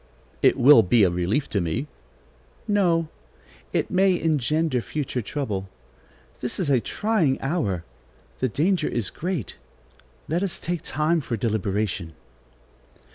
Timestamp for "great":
9.11-9.57